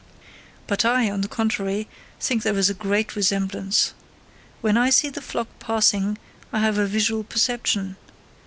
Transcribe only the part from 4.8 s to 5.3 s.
see the